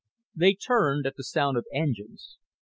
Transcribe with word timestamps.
They 0.33 0.55
turned 0.55 1.05
at 1.05 1.15
the 1.15 1.23
sound 1.23 1.57
of 1.57 1.67
engines. 1.71 2.39